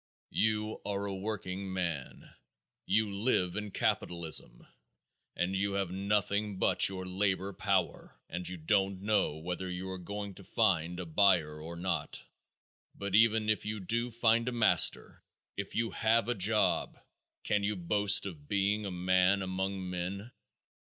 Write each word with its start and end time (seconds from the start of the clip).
You 0.33 0.81
are 0.83 1.05
a 1.05 1.13
workingman, 1.15 2.27
you 2.87 3.13
live 3.15 3.55
in 3.55 3.69
capitalism, 3.69 4.65
and 5.35 5.55
you 5.55 5.73
have 5.73 5.91
nothing 5.91 6.57
but 6.57 6.89
your 6.89 7.05
labor 7.05 7.53
power, 7.53 8.19
and 8.27 8.49
you 8.49 8.57
don't 8.57 9.03
know 9.03 9.35
whether 9.35 9.69
you 9.69 9.91
are 9.91 9.99
going 9.99 10.33
to 10.33 10.43
find 10.43 10.99
a 10.99 11.05
buyer 11.05 11.61
or 11.61 11.75
not. 11.75 12.23
But 12.95 13.13
even 13.13 13.47
if 13.47 13.63
you 13.63 13.79
do 13.79 14.09
find 14.09 14.47
a 14.47 14.51
master, 14.51 15.23
if 15.55 15.75
you 15.75 15.91
have 15.91 16.27
a 16.29 16.33
job, 16.33 16.97
can 17.43 17.63
you 17.63 17.75
boast 17.75 18.25
of 18.25 18.47
being 18.47 18.87
a 18.87 18.91
man 18.91 19.43
among 19.43 19.87
men? 19.87 20.31